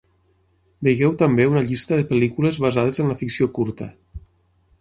[0.87, 3.93] Vegeu també una llista de pel·lícules basades en la ficció curta.